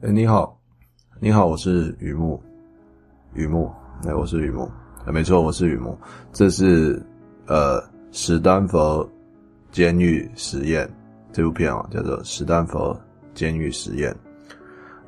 [0.00, 0.56] 哎，你好，
[1.18, 2.40] 你好，我是雨木，
[3.34, 3.68] 雨木，
[4.06, 4.70] 哎，我是雨木，
[5.04, 5.98] 哎，没错，我是雨木。
[6.32, 7.02] 这是
[7.48, 7.82] 呃，
[8.12, 9.04] 史丹佛
[9.72, 10.88] 监狱实验
[11.32, 12.96] 这部片啊，叫做《史丹佛
[13.34, 14.12] 监狱实验》。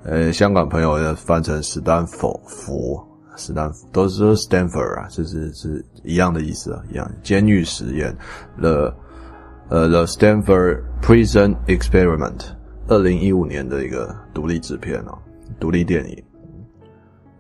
[0.02, 3.00] 呃，香港朋友要翻成史丹佛佛，
[3.36, 7.08] 史丹佛都是说 Stanford 啊，这是是一样的意思啊，一样。
[7.22, 8.12] 监狱实验
[8.58, 8.92] ，The
[9.68, 12.58] 呃 The Stanford Prison Experiment。
[12.90, 15.16] 二零一五年的一个独立制片哦，
[15.60, 16.24] 独立电影。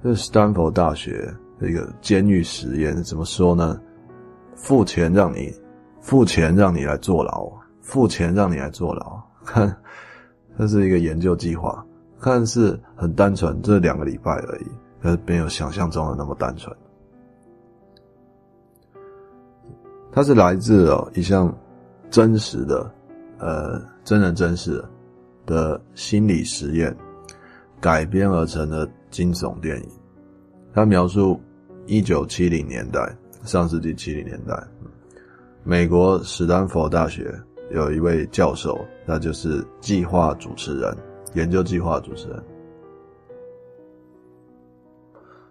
[0.00, 1.28] 这是斯坦福大学
[1.58, 3.76] 的一个监狱实验，怎么说呢？
[4.54, 5.52] 付钱让你，
[6.00, 7.50] 付钱让你来坐牢，
[7.80, 9.20] 付钱让你来坐牢。
[9.44, 9.76] 看，
[10.56, 11.84] 这是一个研究计划，
[12.20, 14.66] 看似很单纯，这两个礼拜而已，
[15.02, 16.72] 可是没有想象中的那么单纯。
[20.12, 21.52] 它是来自哦一项
[22.08, 22.88] 真实的，
[23.40, 24.84] 呃，真人真事。
[25.50, 26.96] 的心理实验
[27.80, 29.88] 改编而成的惊悚电影，
[30.72, 31.40] 它描述
[31.86, 33.00] 一九七零年代，
[33.42, 34.56] 上世纪七零年代，
[35.64, 37.34] 美国史丹佛大学
[37.72, 40.96] 有一位教授，那就是计划主持人，
[41.34, 42.42] 研究计划主持人，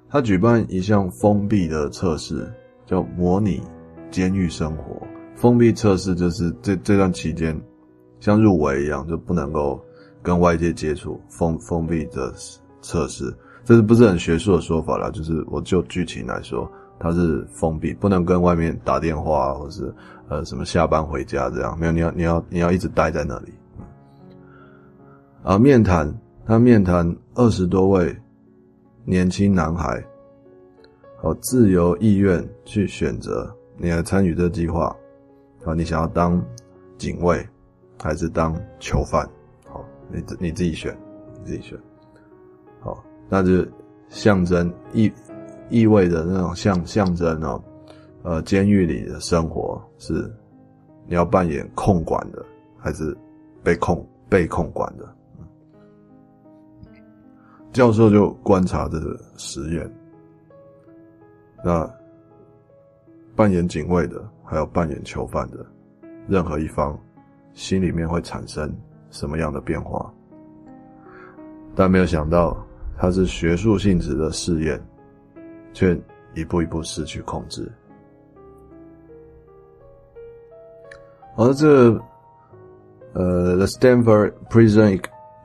[0.09, 2.50] 他举办一项封闭的测试，
[2.86, 3.61] 叫模拟
[4.09, 5.05] 监狱生活。
[5.36, 7.59] 封闭测试就是这这段期间，
[8.20, 9.83] 像入围一样，就不能够。
[10.22, 12.34] 跟外界接触，封封闭的
[12.81, 15.09] 测试，这是不是很学术的说法啦？
[15.11, 19.94] 就是我就剧情来说，它是封闭，不能跟外面打电话，或是
[20.28, 23.53] 呃什么下班回家这样，没有，你要你要你要一直待在那里。
[25.44, 26.14] 啊，面谈，
[26.45, 28.16] 他面谈二十多位
[29.06, 30.04] 年轻男孩，
[31.22, 34.94] 好，自由意愿去选择你来参与这计划，
[35.64, 36.44] 啊，你想要当
[36.98, 37.48] 警卫
[38.02, 39.28] 还是当囚犯？
[40.11, 40.95] 你自你自己选，
[41.39, 41.77] 你自己选，
[42.79, 43.65] 好，那就
[44.07, 45.11] 象征意
[45.69, 47.64] 意味着那种象象征哦，
[48.23, 50.31] 呃，监狱里的生活是
[51.08, 52.43] 你要扮演控管的，
[52.77, 53.15] 还是
[53.64, 55.08] 被控被控管的？
[57.71, 59.87] 教授就观察这个实验，
[61.64, 61.87] 那
[63.36, 65.64] 扮演警卫的，还有扮演囚犯的，
[66.27, 66.99] 任何一方
[67.53, 68.75] 心里面会产生。
[69.11, 70.11] 什么样的变化？
[71.75, 72.58] 但没有想到，
[72.97, 74.81] 它是学术性质的试验，
[75.71, 75.97] 却
[76.33, 77.71] 一步一步失去控制。
[81.37, 81.67] 而这，
[83.14, 85.02] 呃，《The Stanford Prison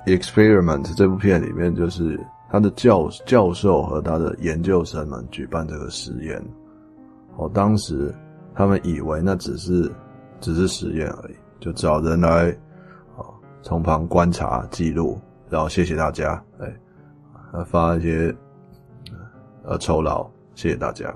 [0.07, 2.19] Experiment》这部片里面，就是
[2.51, 6.45] 他的教教授和他的研究生们举办这个实验。
[7.37, 8.13] 哦，当时
[8.55, 9.89] 他们以为那只是
[10.41, 12.57] 只是实验而已，就找人来。
[13.65, 16.71] 从旁观察记录，然后谢谢大家，哎，
[17.51, 18.33] 呃，发一些
[19.63, 21.13] 呃酬劳，谢谢大家。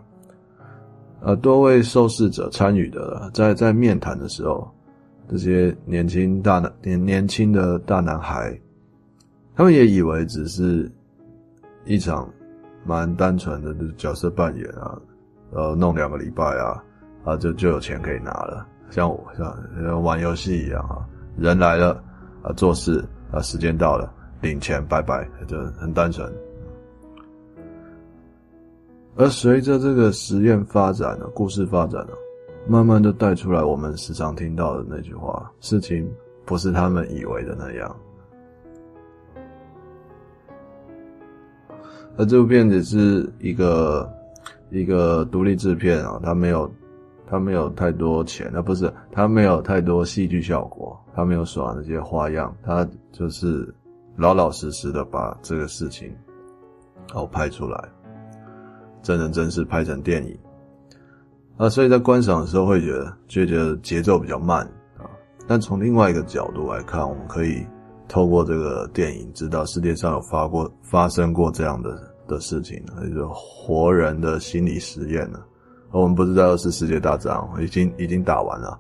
[1.20, 4.66] 呃，多位受试者参与的，在在面谈的时候，
[5.28, 8.58] 这些年轻大男年年轻的大男孩，
[9.54, 10.90] 他们也以为只是
[11.84, 12.26] 一场
[12.82, 14.98] 蛮单纯的角色扮演啊，
[15.50, 16.82] 呃，弄两个礼拜啊，
[17.24, 19.54] 啊，就就有钱可以拿了，像我像
[19.84, 21.06] 像玩游戏一样啊，
[21.36, 22.02] 人来了。
[22.48, 24.10] 啊，做事啊，时间到了，
[24.40, 26.32] 领钱，拜拜，就很单纯。
[29.16, 32.12] 而随着这个实验发展呢，故事发展呢，
[32.66, 36.10] 慢慢就带出来我们时常听到的那句话：事情
[36.46, 37.94] 不是他们以为的那样。
[42.16, 44.10] 而这部片子是一个
[44.70, 46.70] 一个独立制片啊，它没有。
[47.30, 53.72] 他没有太多钱，啊不是他没有太多戏剧效果，他没有耍那些花样，他就是
[54.16, 56.10] 老老实实的把这个事情
[57.12, 57.88] 哦拍出来，
[59.02, 60.38] 真人真事拍成电影
[61.58, 64.64] 啊，所以在观赏的时候会觉得就觉得节奏比较慢
[64.96, 65.04] 啊，
[65.46, 67.66] 但从另外一个角度来看，我们可以
[68.08, 75.38] 透过这个电影知道世界上有发过发生过这样的的事情，也就是活人的心理实验呢。
[75.90, 78.78] 我们不知道是世界大战，已经已经打完了，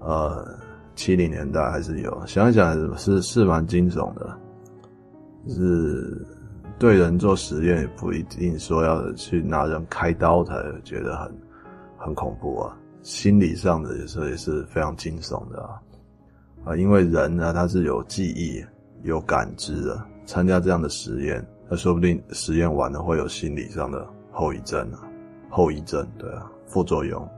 [0.00, 0.58] 呃，
[0.94, 4.38] 七零年代还是有，想一想是是蛮惊悚的，
[5.48, 6.26] 是
[6.78, 10.54] 对人做实验也不一定说要去拿人开刀才
[10.84, 11.34] 觉得很
[11.96, 15.80] 很恐怖啊，心理上的有时候也是非常惊悚的啊，
[16.64, 18.64] 啊，因为人呢他是有记忆、
[19.02, 25.07] 有感知的，参加这样的实验，那说不定实验完了会有心理上的后遗症啊。
[25.48, 27.28] 后遗症，对啊，副作用。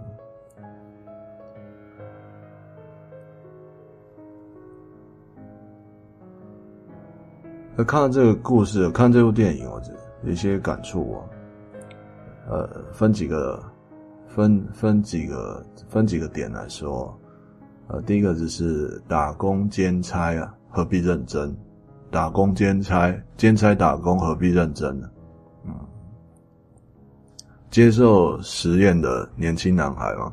[7.77, 9.81] 那看了这个故事，看这部电影，我
[10.25, 11.25] 有一些感触哦。
[12.49, 13.63] 呃，分几个，
[14.27, 17.17] 分分几个，分几个点来说。
[17.87, 21.57] 呃，第一个就是打工兼差啊，何必认真？
[22.11, 25.09] 打工兼差，兼差打工何必认真呢？
[27.71, 30.33] 接受实验的年轻男孩嘛，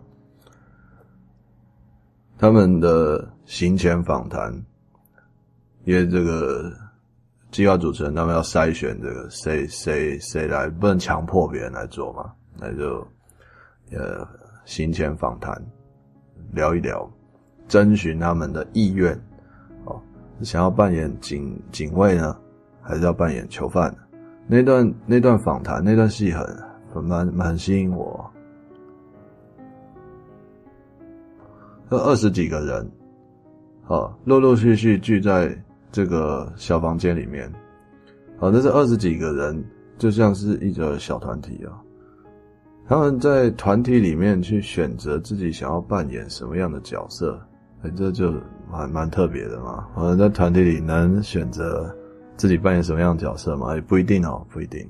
[2.37, 4.51] 他们的行前访谈，
[5.85, 6.71] 因为这个
[7.51, 13.07] 计划主持人他们要筛选这个谁谁谁来，不能强迫别人来做嘛，那就
[13.91, 14.27] 呃
[14.65, 15.55] 行前访谈
[16.51, 17.09] 聊一聊。
[17.67, 19.13] 征询他们的意愿，
[19.83, 20.01] 哦，
[20.41, 22.33] 想要扮演警警卫呢，
[22.81, 23.93] 还是要扮演囚犯？
[24.47, 26.45] 那段那段访谈那段戏很
[26.95, 28.29] 蛮蛮吸引我。
[31.89, 32.91] 这二十几个人，
[33.87, 35.57] 啊，陆陆续续聚在
[35.91, 37.49] 这个小房间里面，
[38.37, 39.63] 好，那这二十几个人
[39.97, 41.79] 就像是一个小团体啊，
[42.85, 47.39] 他们在团体里面去选择自己想要扮演什么样的角色。
[47.83, 48.33] 哎，这就
[48.71, 49.87] 蛮蛮特别的嘛。
[49.95, 51.95] 我们在团体里能选择
[52.35, 53.75] 自己扮演什么样的角色嘛？
[53.75, 54.85] 也不一定哦，不一定。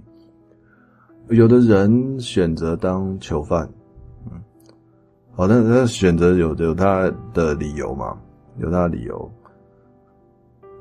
[1.29, 3.67] 有的人选择当囚犯，
[4.25, 4.41] 嗯，
[5.35, 8.17] 好，那他选择有有他的理由嘛？
[8.57, 9.31] 有他的理由。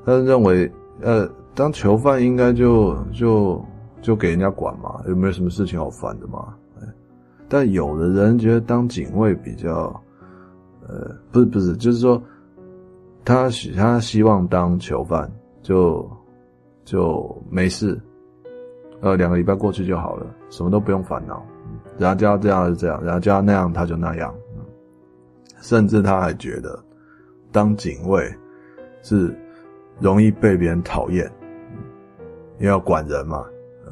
[0.05, 0.71] 他认为，
[1.01, 3.63] 呃，当囚犯应该就就
[4.01, 6.53] 就给人家管嘛，有没有什么事情好烦的嘛？
[7.49, 9.93] 但有的人觉得当警卫比较。
[10.89, 12.23] 呃，不是不是，就是说，
[13.25, 15.29] 他他希望当囚犯，
[15.61, 16.09] 就
[16.85, 17.99] 就没事，
[19.01, 21.45] 呃，两个礼拜过去就好了，什么都不用烦恼。
[21.97, 24.33] 人家叫他这样就这样，人家叫他那样他就那样。
[25.61, 26.77] 甚至他还觉得，
[27.51, 28.31] 当警卫
[29.01, 29.35] 是
[29.99, 31.25] 容易被别人讨厌，
[32.59, 33.45] 因为要管人嘛，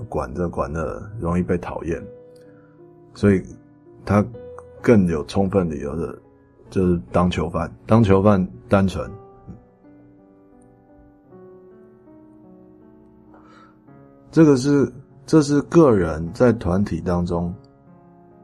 [0.08, 2.02] 管着管着容易被讨厌，
[3.14, 3.44] 所以
[4.06, 4.24] 他
[4.82, 6.18] 更有充分理由的。
[6.68, 9.10] 就是当囚犯，当囚犯单纯，
[14.36, 14.92] 这个是
[15.26, 17.56] 这是个人在团体当中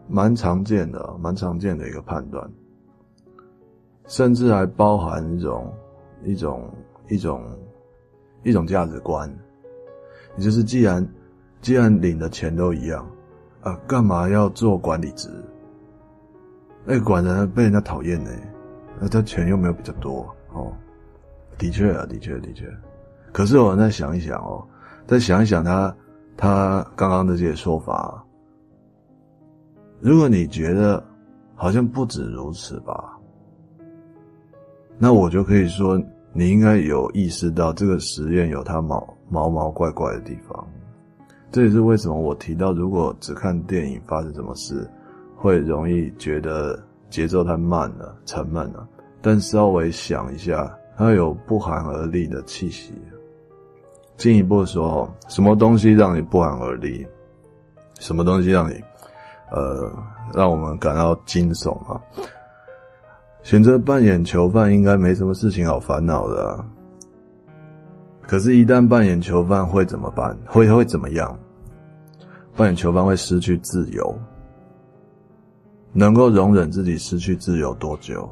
[0.08, 2.50] 蛮常见的，蛮常见的一个判断，
[4.08, 5.74] 甚至还包含一种
[6.24, 6.74] 一种
[7.10, 7.44] 一种
[8.44, 9.30] 一种价值观，
[10.38, 11.06] 也就是既然
[11.60, 13.06] 既然领的钱都一样，
[13.60, 15.30] 啊，干嘛要做管理职？
[16.88, 18.32] 哎，管人被人家讨厌呢，
[18.98, 20.72] 那他钱又没有比较多哦。
[21.58, 22.66] 的确啊，的确的确。
[23.34, 24.66] 可是我再想一想哦，
[25.08, 25.96] 再想一想他
[26.38, 28.24] 他刚刚的这些说法，
[30.00, 31.04] 如果你觉得
[31.56, 33.18] 好像不止如此吧，
[34.98, 36.02] 那我就可以说
[36.34, 40.68] 你应该有意识到这个实验有它毛毛毛怪怪的地方。
[41.52, 44.90] 这也是为什么我提到，如果只看电影发生什么事。
[45.36, 48.88] 会容易觉得节奏太慢了，沉闷了。
[49.24, 52.94] 但稍微想一下，它有不寒而栗的气息。
[54.22, 57.04] 进一步说，什么东西让你不寒而栗？
[58.00, 58.80] 什么东西让你，
[59.50, 59.92] 呃，
[60.32, 62.00] 让我们感到惊悚啊？
[63.42, 66.64] 选择扮演囚犯应该没什么事情好烦恼的。
[68.22, 70.38] 可是，一旦扮演囚犯会怎么办？
[70.46, 71.36] 会会怎么样？
[72.56, 74.16] 扮演囚犯会失去自由。
[75.94, 78.30] 能够容忍自己失去自由多久？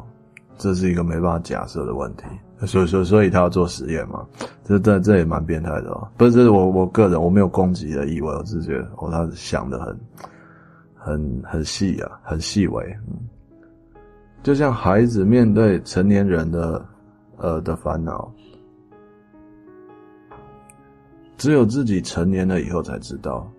[0.56, 2.26] 这是一个没办法假设的问题。
[2.66, 4.26] 所以说，所以他要做实验嘛？
[4.64, 6.08] 这这这也蛮变态的哦。
[6.18, 10.00] 不是是我我个人我没有攻击的意味，我只是觉得哦，他想的很
[10.96, 12.84] 很很细啊，很细微。
[13.08, 13.18] 嗯，
[14.44, 16.86] 就像孩子面对成年人的
[17.38, 18.30] 呃的烦恼，
[21.38, 23.50] 只有自己成年了以后才知道，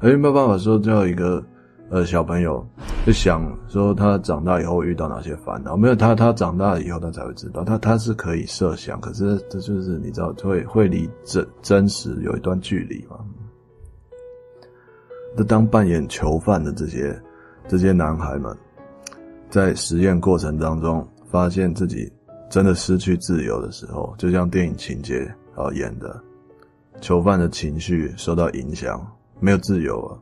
[0.00, 1.44] 而没有办法说叫一个。
[1.88, 2.66] 呃，小朋友
[3.06, 5.76] 就想说他长大以后会遇到哪些烦恼？
[5.76, 7.62] 没有他，他长大以后他才会知道。
[7.62, 13.18] 他他是可以设想，可是这就是你知道，会会离真真实有一段距离嘛。
[15.36, 17.16] 那当扮演囚犯的这些
[17.68, 18.56] 这些男孩们，
[19.48, 22.12] 在实验过程当中，发现自己
[22.50, 25.20] 真的失去自由的时候，就像电影情节
[25.54, 26.20] 啊演的，
[27.00, 29.06] 囚犯的情绪受到影响，
[29.38, 30.18] 没有自由了。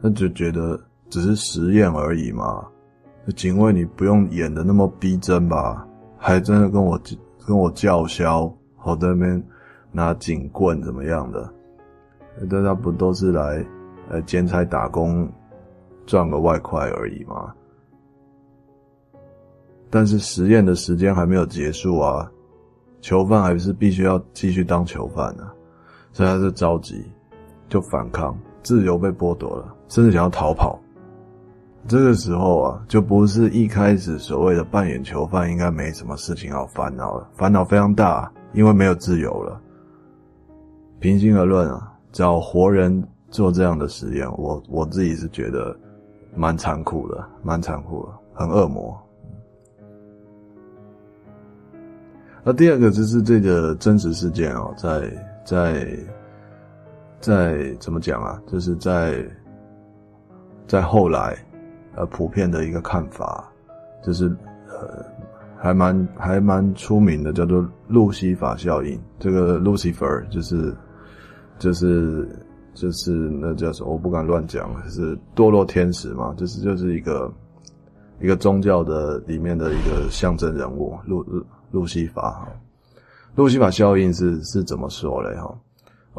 [0.00, 0.78] 那就觉得
[1.10, 2.66] 只是实验而已嘛，
[3.34, 5.86] 警卫你不用演得那么逼真吧？
[6.16, 7.00] 还真的跟我
[7.46, 9.42] 跟我叫嚣，好在那边
[9.90, 11.52] 拿警棍怎么样的？
[12.48, 13.64] 大家不都是来
[14.08, 15.28] 来兼差打工
[16.06, 17.52] 赚个外快而已吗？
[19.90, 22.30] 但是实验的时间还没有结束啊，
[23.00, 25.52] 囚犯还是必须要继续当囚犯啊。
[26.12, 27.04] 所以他就着急，
[27.68, 28.36] 就反抗，
[28.68, 30.78] 自由被剥夺了，甚至想要逃跑。
[31.86, 39.58] 这个时候啊，就不是一开始所谓的扮演囚犯应该没什么事情要烦恼了，烦恼非常大，因为没有自由了。
[41.00, 45.74] 平心而论啊，找活人做这样的实验，我我自己是觉得
[46.36, 48.94] 蛮残酷的，蛮残酷的，很恶魔。
[52.44, 55.10] 那第二个就是这个真实事件哦，在
[55.42, 55.88] 在
[57.20, 58.40] 在怎么讲啊？
[58.46, 59.24] 就是在
[60.66, 61.36] 在后来
[61.94, 63.50] 呃普遍的一个看法，
[64.04, 64.26] 就是
[64.68, 65.04] 呃
[65.56, 69.00] 还蛮还蛮出名的，叫做路西法效应。
[69.18, 70.74] 这个 Lucifer 就是
[71.58, 72.28] 就是
[72.74, 73.92] 就是那叫什么？
[73.92, 77.32] 我不敢乱讲，就是堕落天使嘛，就是就是一个
[78.20, 82.30] 一个宗教的里面的一个象征人物，路路路西法。
[82.30, 82.48] 哈
[83.34, 85.36] 路西法效应是是怎么说嘞？
[85.36, 85.52] 哈，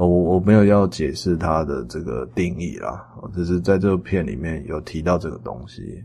[0.08, 6.04] 我我没有要解释它的这个定义啦，只是在这个片里面有提到这个东西。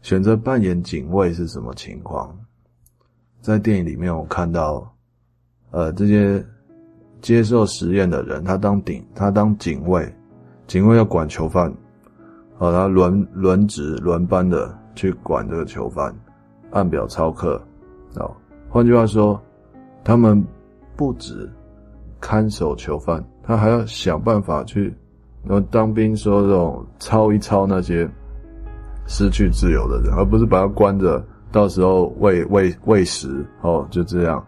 [0.00, 2.36] 选择扮演警卫是什么情况？
[3.40, 4.92] 在电影里面我看到，
[5.70, 6.44] 呃，这些
[7.20, 10.12] 接受实验的人，他当警，他当警卫，
[10.66, 11.72] 警卫要管囚犯，
[12.56, 16.14] 好，他轮轮值轮班的去管这个囚犯，
[16.70, 17.62] 按表操课，
[18.16, 18.34] 哦。
[18.68, 19.40] 换句话说，
[20.02, 20.44] 他们
[20.96, 21.48] 不止
[22.22, 24.94] 看守囚犯，他还要想办法去，
[25.44, 28.08] 然后当兵说这种抄一抄那些
[29.08, 34.42] 失去自由的人，而不是把他关着，到时候喂喂喂食哦，就这样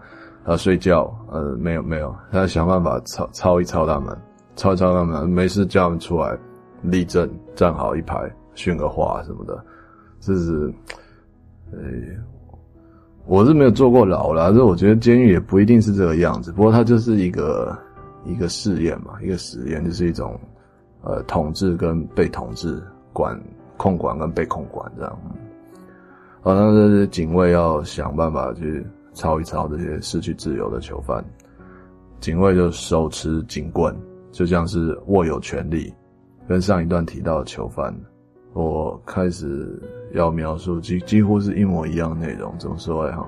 [0.44, 4.16] 啊睡觉，呃没有没有，他要想办法抄抄一抄他们，
[4.54, 6.38] 抄一抄他们，没事叫他们出来
[6.80, 9.64] 立正站好一排训个话什么的，
[10.20, 10.72] 这是，
[11.72, 11.78] 呃。
[13.26, 16.52] 我是没有坐过牢啦，但是我觉得监狱也不一定是这个样子。
[16.52, 17.76] 不过它就是一个
[18.24, 20.38] 一个试验嘛，一个实验就是一种
[21.02, 23.40] 呃统治跟被统治，管
[23.76, 25.18] 控管跟被控管这样。
[26.42, 31.24] 好，那这些警卫要想办法去操一操这些失去自由的囚犯。
[32.20, 33.96] 警卫就手持警棍，
[34.32, 35.92] 就像是握有权力，
[36.46, 37.94] 跟上一段提到的囚犯。
[38.52, 39.82] 我开始
[40.14, 43.25] 要描述几几乎是一模一样的内容，怎么说呀？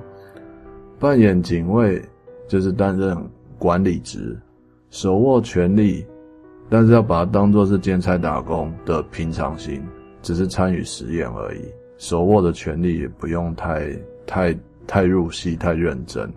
[0.99, 2.02] 扮演警卫
[2.49, 3.16] 就是担任
[3.59, 4.35] 管理职，
[4.90, 6.07] 手握权力，
[6.71, 9.83] 但是要把它当作是兼差打工的平常心，
[10.23, 11.61] 只是参与实验而已。
[11.99, 13.90] 手握的权力也不用太
[14.26, 16.31] 太太入戏、太认真，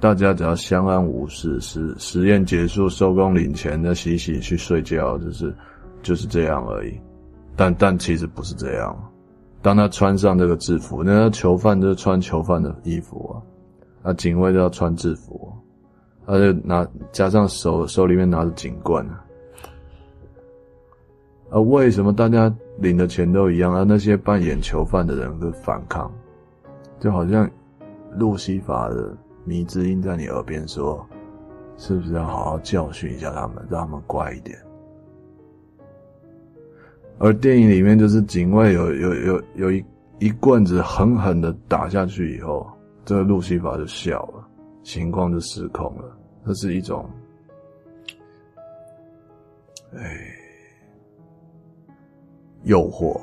[0.00, 5.54] 大家只要相安无事，实实验结束收工领钱，再洗洗去睡觉，就是
[6.02, 6.98] 就是这样而已。
[7.56, 8.96] 但但其实不是这样，
[9.66, 13.42] 当他穿上这个制服，那囚犯就是穿囚犯的衣服啊，
[14.00, 15.52] 那警卫都要穿制服，
[16.24, 19.24] 他就拿加上手手里面拿着警棍啊，
[21.50, 23.82] 啊，为什么大家领的钱都一样啊？
[23.82, 26.08] 那些扮演囚犯的人会反抗，
[27.00, 27.50] 就好像
[28.12, 31.04] 路西法的迷之音在你耳边说，
[31.76, 34.56] 是不是要好好教训一下他们，让他们乖一点？
[37.18, 39.84] 而电影里面就是警卫有有有有一
[40.18, 42.70] 一棍子狠狠的打下去以后，
[43.04, 44.46] 这个路西法就笑了，
[44.82, 46.16] 情况就失控了。
[46.44, 47.08] 这是一种，
[49.94, 50.00] 哎，
[52.64, 53.20] 诱惑，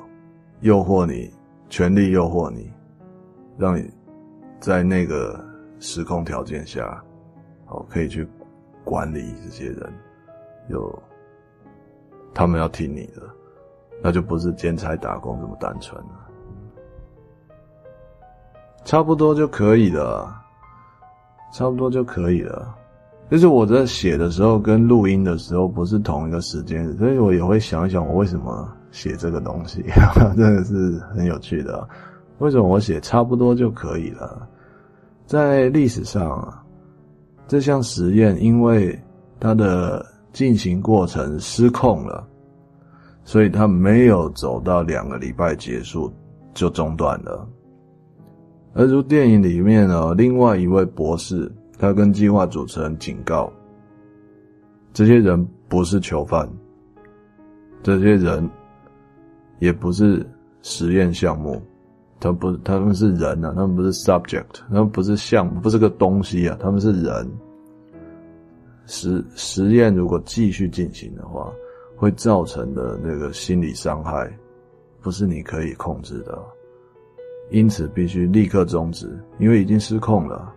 [0.62, 1.31] 诱惑你，
[1.69, 2.71] 权力诱惑你，
[3.57, 3.89] 让你
[4.59, 5.39] 在那个
[5.79, 7.03] 时空条件下，
[7.67, 8.27] 哦，可以去
[8.83, 9.93] 管理这些人，
[10.67, 11.01] 有
[12.33, 13.21] 他们要听你的。
[14.03, 16.27] 那就不是兼差打工这么单纯了，
[18.83, 20.29] 差不多就可以了，
[21.53, 22.75] 差不多就可以了。
[23.31, 29.81] 就是我在写的时候跟录音的时候不是同一个时间，所以我也会想一想我为什么写这个东西，
[30.36, 31.88] 真的是很有趣的。
[32.39, 34.45] 为什么我写差不多就可以了？
[35.25, 36.62] 在历史上啊，
[37.48, 39.01] 这项实验因为
[39.39, 42.27] 它的进行过程失控了。
[43.25, 46.11] 所以他没有走到两个礼拜结束
[46.53, 47.47] 就中断了。
[48.73, 53.51] 而如电影里面呢，另外一位博士，他跟计划主持人警告，
[54.91, 56.49] 这些人不是囚犯，
[57.81, 58.49] 这些人
[59.59, 60.25] 也不是
[60.61, 61.61] 实验项目，
[62.19, 67.31] 他不，他们是人啊，他们不是 subject，他们不是项目，不是个东西啊，他们是人。
[68.85, 71.49] 实实验如果继续进行的话。
[71.95, 74.31] 会造成的那个心理伤害，
[75.01, 76.38] 不是你可以控制的，
[77.50, 79.07] 因此必须立刻终止，
[79.39, 80.53] 因为已经失控了。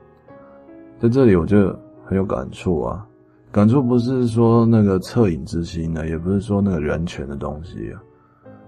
[0.99, 1.69] 在这里，我就
[2.05, 3.07] 很有感触啊。
[3.53, 8.03] 感触不是说那个恻隐之心呢，也不是说那个人权的东西啊。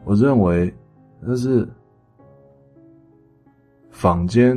[0.05, 0.73] 我认为
[1.21, 1.69] 那是
[3.91, 4.57] 坊间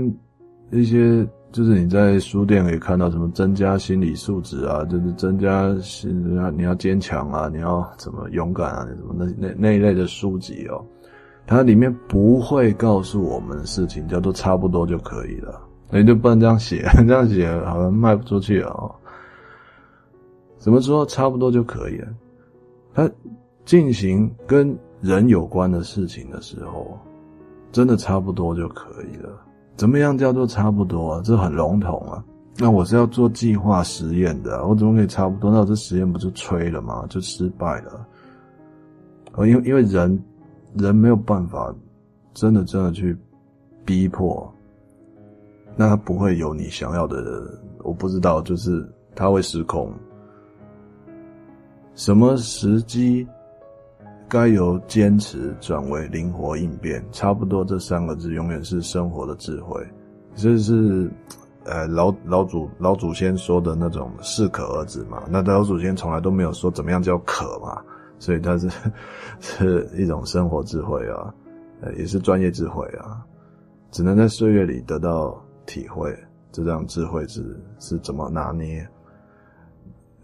[0.71, 1.27] 一些。
[1.51, 10.81] 就是你在书店可以看到什么增加心理素质啊，就是增加心，你要你要坚强啊，你要怎么勇敢啊，什么那那那一类的书籍哦，
[11.45, 18.95] 它里面不会告诉我们事情叫做差不多就可以了，你就不能这样写， 这样写好像卖不出去哦。
[20.57, 22.07] 怎么说差不多就可以了？
[22.93, 23.11] 它
[23.65, 26.97] 进行跟人有关的事情的时候，
[27.71, 29.29] 真的差不多就可以了。
[29.81, 31.21] 怎么样叫做差不多啊？
[31.25, 32.23] 这很笼统啊。
[32.55, 35.49] 那我是要做计划实验的，我怎么可以差不多？
[35.49, 37.03] 那我这实验不就吹了吗？
[37.09, 38.05] 就失败了。
[39.37, 40.23] 因为因为人
[40.75, 41.73] 人没有办法
[42.31, 43.17] 真的真的去
[43.83, 44.53] 逼迫，
[45.75, 47.59] 那他不会有你想要的。
[47.79, 49.91] 我不知道，就是他会失控。
[51.95, 53.27] 什么时机？
[54.31, 59.85] 该由坚持转为灵活应变，差不多这三个字永远是生活的智慧。
[60.35, 61.11] 这是，
[61.65, 65.21] 呃，老老祖老祖先说的那种适可而止嘛。
[65.29, 67.83] 那老祖先从来都没有说怎么样叫可嘛，
[68.19, 68.69] 所以它是
[69.41, 71.33] 是一种生活智慧啊，
[71.81, 73.21] 呃，也是专业智慧啊。
[73.91, 76.17] 只能在岁月里得到体会，
[76.53, 78.87] 这样智慧是是怎么拿捏。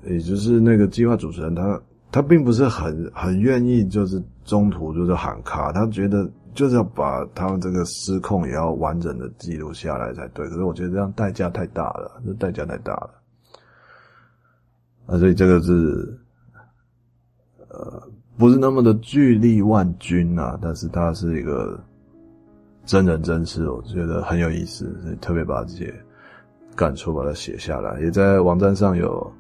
[0.06, 1.78] 也就是那个计划主持人他。
[2.12, 10.48] 他并不是很很愿意，就是中途就是喊卡，他觉得就是要把他们这个失控也要完整的记录下来才对。
[10.48, 13.10] 可是我觉得这样代价太大了，这代价太大了。
[15.06, 16.20] 啊，所以这个是
[17.70, 18.02] 呃
[18.38, 21.80] 不是那么的巨力万钧啊，但是它是一个
[22.86, 25.94] 真人真事，我觉得很有意思，所以特别把这些
[26.76, 29.32] 感触把它写下来，也在网站上有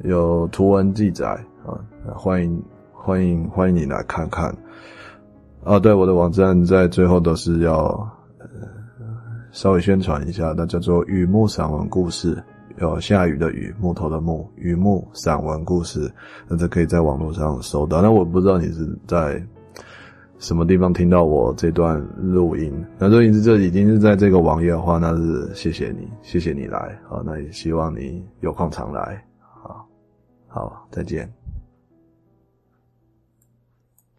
[0.00, 1.26] 有图文记载。
[1.64, 1.78] 啊，
[2.16, 2.60] 欢迎
[2.92, 4.52] 欢迎欢迎你来看看。
[5.62, 7.86] 啊，对，我的网站在最后都是要
[8.40, 8.46] 呃
[9.52, 12.42] 稍微宣传一下，那叫做雨木散文故事，
[12.78, 16.12] 有下雨的雨，木头的木，雨木散文故事，
[16.48, 18.02] 那这可以在网络上搜到。
[18.02, 19.40] 那我不知道你是在
[20.40, 26.98] 什么地方听到我这段录音，那如果你是这已经是在这个网页的话，那是谢谢你，谢谢你来。
[27.08, 29.24] 好，那也希望你有空常来。
[30.52, 31.41] 好，再见。